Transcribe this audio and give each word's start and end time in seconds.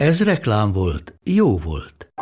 Ez 0.00 0.22
reklám 0.24 0.72
volt, 0.72 1.14
jó 1.24 1.58
volt. 1.58 2.12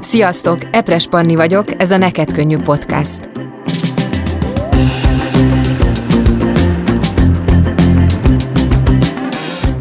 Sziasztok, 0.00 0.58
Epres 0.70 1.06
Panni 1.06 1.34
vagyok, 1.34 1.80
ez 1.80 1.90
a 1.90 1.96
Neked 1.96 2.32
Könnyű 2.32 2.56
Podcast. 2.56 3.30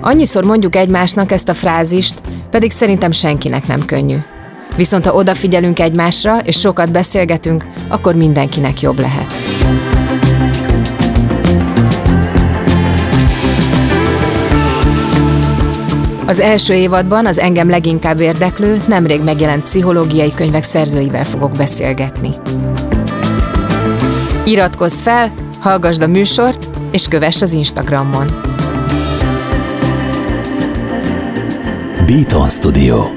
Annyiszor 0.01 0.45
mondjuk 0.45 0.75
egymásnak 0.75 1.31
ezt 1.31 1.49
a 1.49 1.53
frázist, 1.53 2.21
pedig 2.49 2.71
szerintem 2.71 3.11
senkinek 3.11 3.67
nem 3.67 3.85
könnyű. 3.85 4.17
Viszont 4.77 5.05
ha 5.05 5.13
odafigyelünk 5.13 5.79
egymásra, 5.79 6.39
és 6.39 6.59
sokat 6.59 6.91
beszélgetünk, 6.91 7.65
akkor 7.87 8.15
mindenkinek 8.15 8.81
jobb 8.81 8.99
lehet. 8.99 9.33
Az 16.25 16.39
első 16.39 16.73
évadban 16.73 17.25
az 17.25 17.39
engem 17.39 17.69
leginkább 17.69 18.19
érdeklő, 18.19 18.77
nemrég 18.87 19.23
megjelent 19.23 19.63
pszichológiai 19.63 20.33
könyvek 20.33 20.63
szerzőivel 20.63 21.23
fogok 21.23 21.51
beszélgetni. 21.51 22.29
Iratkozz 24.45 25.01
fel, 25.01 25.33
hallgassd 25.59 26.01
a 26.01 26.07
műsort, 26.07 26.67
és 26.91 27.07
kövess 27.07 27.41
az 27.41 27.51
Instagramon. 27.51 28.25
Beaton 32.05 32.49
Studio. 32.49 33.16